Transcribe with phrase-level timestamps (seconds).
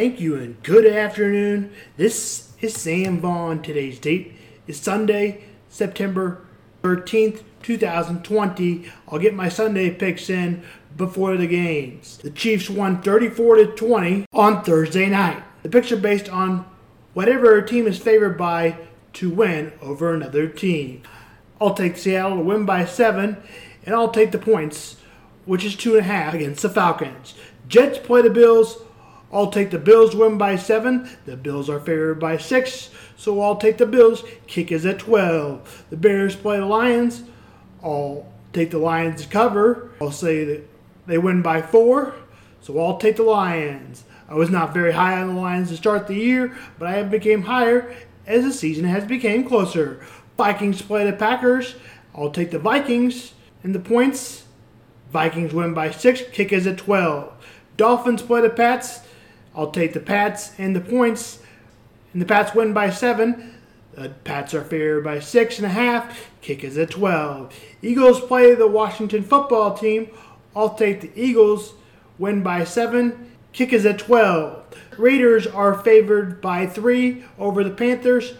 [0.00, 1.72] Thank you and good afternoon.
[1.98, 3.60] This is Sam Vaughn.
[3.60, 4.32] Today's date
[4.66, 6.40] is Sunday, September
[6.82, 8.90] 13th, 2020.
[9.08, 10.62] I'll get my Sunday picks in
[10.96, 12.16] before the games.
[12.16, 15.42] The Chiefs won 34 to 20 on Thursday night.
[15.62, 16.64] The picks are based on
[17.12, 18.78] whatever a team is favored by
[19.12, 21.02] to win over another team.
[21.60, 23.36] I'll take Seattle to win by seven,
[23.84, 24.96] and I'll take the points,
[25.44, 27.34] which is two and a half against the Falcons.
[27.68, 28.78] Jets play the Bills.
[29.32, 31.08] I'll take the Bills win by seven.
[31.24, 34.24] The Bills are favored by six, so I'll take the Bills.
[34.46, 35.84] Kick is at 12.
[35.90, 37.22] The Bears play the Lions.
[37.82, 39.92] I'll take the Lions cover.
[40.00, 40.68] I'll say that
[41.06, 42.14] they win by four,
[42.60, 44.04] so I'll take the Lions.
[44.28, 47.10] I was not very high on the Lions to start the year, but I have
[47.10, 47.94] become higher
[48.26, 50.04] as the season has become closer.
[50.36, 51.74] Vikings play the Packers.
[52.14, 54.44] I'll take the Vikings and the points.
[55.12, 56.22] Vikings win by six.
[56.32, 57.32] Kick is at 12.
[57.76, 59.00] Dolphins play the Pats.
[59.54, 61.40] I'll take the Pats and the points.
[62.12, 63.54] And the Pats win by seven.
[63.92, 66.30] The Pats are favored by six and a half.
[66.40, 67.52] Kick is at 12.
[67.82, 70.10] Eagles play the Washington football team.
[70.54, 71.74] I'll take the Eagles.
[72.18, 73.32] Win by seven.
[73.52, 74.64] Kick is at 12.
[74.96, 78.34] Raiders are favored by three over the Panthers.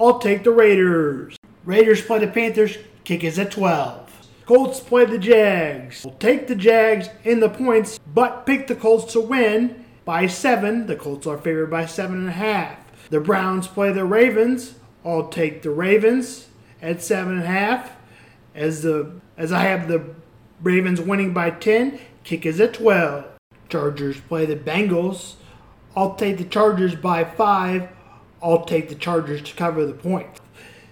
[0.00, 1.36] I'll take the Raiders.
[1.64, 2.78] Raiders play the Panthers.
[3.04, 4.28] Kick is at 12.
[4.46, 6.04] Colts play the Jags.
[6.04, 10.86] I'll take the Jags in the points, but pick the Colts to win by seven.
[10.86, 12.78] The Colts are favored by seven and a half.
[13.10, 14.74] The Browns play the Ravens.
[15.04, 16.48] I'll take the Ravens
[16.80, 17.92] at seven and a half.
[18.54, 20.14] As the as I have the
[20.62, 21.98] Ravens winning by ten.
[22.22, 23.24] Kick is at twelve.
[23.68, 25.34] Chargers play the Bengals.
[25.96, 27.88] I'll take the Chargers by five.
[28.42, 30.40] I'll take the Chargers to cover the point.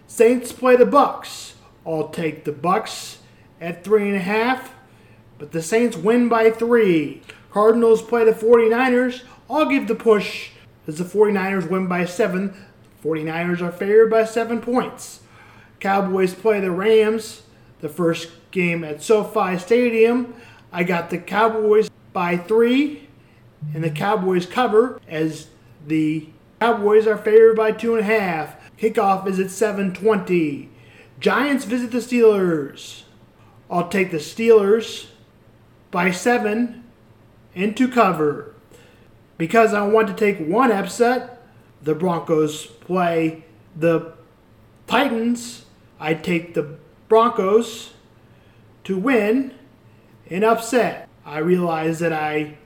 [0.06, 1.54] Saints play the Bucs.
[1.86, 3.18] I'll take the Bucs
[3.60, 4.74] at three and a half,
[5.38, 7.22] but the Saints win by three.
[7.52, 9.24] Cardinals play the 49ers.
[9.50, 10.50] I'll give the push
[10.86, 12.54] as the 49ers win by seven.
[13.04, 15.20] 49ers are favored by seven points.
[15.78, 17.42] Cowboys play the Rams.
[17.80, 20.34] The first game at SoFi Stadium.
[20.72, 23.08] I got the Cowboys by three,
[23.74, 25.48] and the Cowboys cover as
[25.86, 26.28] the
[26.60, 28.56] Cowboys are favored by two and a half.
[28.78, 30.68] Kickoff is at 7:20.
[31.20, 33.02] Giants visit the Steelers.
[33.70, 35.08] I'll take the Steelers
[35.90, 36.81] by seven
[37.54, 38.54] into cover.
[39.38, 41.42] Because I want to take one upset,
[41.82, 43.44] the Broncos play
[43.76, 44.12] the
[44.86, 45.64] Titans.
[45.98, 46.76] I take the
[47.08, 47.94] Broncos
[48.84, 49.54] to win
[50.30, 51.08] an upset.
[51.24, 52.56] I realize that I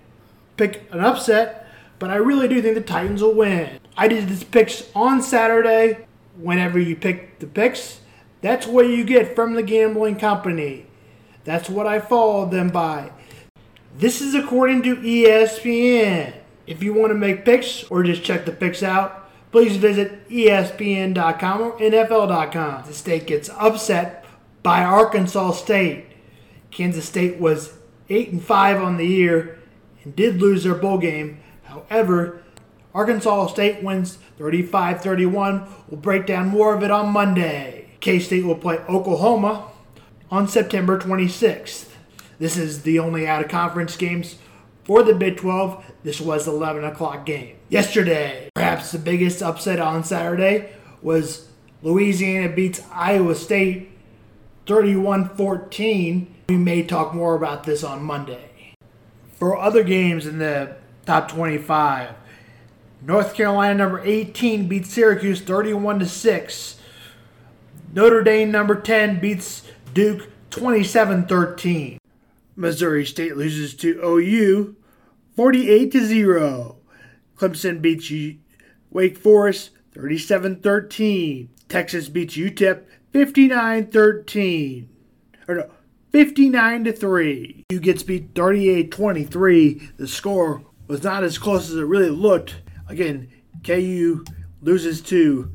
[0.57, 1.67] pick an upset,
[1.99, 3.79] but I really do think the Titans will win.
[3.97, 6.07] I did this picks on Saturday.
[6.39, 8.01] Whenever you pick the picks,
[8.43, 10.87] that's what you get from the gambling company.
[11.45, 13.11] That's what I followed them by.
[13.99, 16.35] This is according to ESPN.
[16.67, 21.63] If you want to make picks or just check the picks out, please visit ESPN.com
[21.63, 22.87] or NFL.com.
[22.87, 24.27] The state gets upset
[24.63, 26.09] by Arkansas State.
[26.71, 27.73] Kansas State was
[28.11, 29.59] 8 and 5 on the year
[30.05, 31.41] and did lose their bowl game.
[31.63, 32.43] However,
[32.93, 35.67] Arkansas State wins 35 31.
[35.89, 37.89] We'll break down more of it on Monday.
[38.01, 39.69] K State will play Oklahoma
[40.31, 41.96] on September 26th.
[42.39, 44.37] This is the only out of conference games
[44.85, 45.85] for the Big 12.
[46.03, 47.57] This was 11 o'clock game.
[47.69, 50.71] Yesterday, perhaps the biggest upset on Saturday
[51.03, 51.49] was
[51.83, 53.91] Louisiana beats Iowa State
[54.67, 56.35] 31 14.
[56.49, 58.75] We may talk more about this on Monday.
[59.33, 62.15] For other games in the top 25,
[63.03, 66.81] North Carolina number 18 beats Syracuse 31 6.
[67.93, 69.63] Notre Dame number 10 beats
[69.95, 71.99] Duke 27 13.
[72.57, 74.77] Missouri State loses to OU
[75.37, 76.79] 48 to 0.
[77.37, 78.11] Clemson beats
[78.91, 81.51] Wake Forest 37 13.
[81.69, 84.89] Texas beats UTEP 59 13.
[85.47, 85.71] Or no,
[86.13, 87.65] 59 to 3.
[87.71, 89.91] U gets beat 38 23.
[89.99, 92.57] The score was not as close as it really looked.
[92.89, 93.29] Again,
[93.65, 94.25] KU
[94.63, 95.51] loses to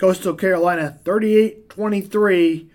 [0.00, 2.70] Coastal Carolina 38 23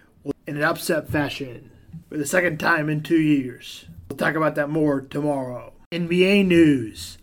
[0.48, 1.73] in an upset fashion
[2.14, 3.86] for the second time in two years.
[4.08, 5.74] We'll talk about that more tomorrow.
[5.92, 7.18] NBA news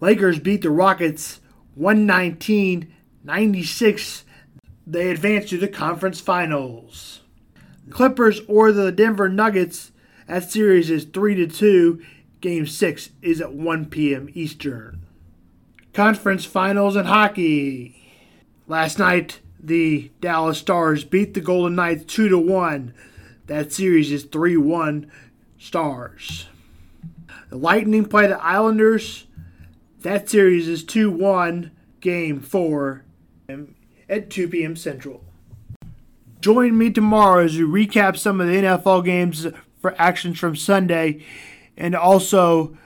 [0.00, 1.40] Lakers beat the Rockets
[1.74, 4.24] 119 96.
[4.86, 7.20] They advance to the conference finals.
[7.90, 9.92] Clippers or the Denver Nuggets.
[10.26, 12.02] That series is 3 to 2.
[12.40, 14.30] Game 6 is at 1 p.m.
[14.32, 15.04] Eastern.
[15.92, 18.10] Conference finals in hockey.
[18.66, 22.94] Last night, the Dallas Stars beat the Golden Knights 2 to 1.
[23.48, 25.10] That series is 3 1
[25.58, 26.48] Stars.
[27.48, 29.26] The Lightning play the Islanders.
[30.02, 33.04] That series is 2 1, game 4
[34.06, 34.76] at 2 p.m.
[34.76, 35.24] Central.
[36.42, 39.46] Join me tomorrow as we recap some of the NFL games
[39.80, 41.24] for actions from Sunday
[41.74, 42.76] and also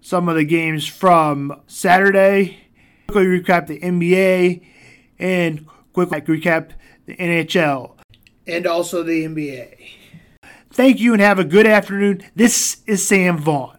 [0.00, 2.68] some of the games from Saturday.
[3.08, 4.64] Quickly recap the NBA
[5.18, 6.70] and quickly recap
[7.06, 7.97] the NHL
[8.48, 9.76] and also the NBA.
[10.72, 12.22] Thank you and have a good afternoon.
[12.34, 13.76] This is Sam Vaughn.